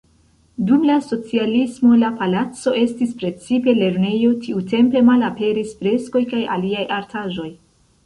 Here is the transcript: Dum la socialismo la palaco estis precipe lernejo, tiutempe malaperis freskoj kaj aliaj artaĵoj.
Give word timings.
Dum 0.69 0.85
la 0.89 0.95
socialismo 1.07 1.97
la 2.05 2.09
palaco 2.23 2.75
estis 2.85 3.13
precipe 3.21 3.77
lernejo, 3.83 4.33
tiutempe 4.49 5.07
malaperis 5.13 5.79
freskoj 5.85 6.27
kaj 6.37 6.45
aliaj 6.59 6.93
artaĵoj. 7.01 7.51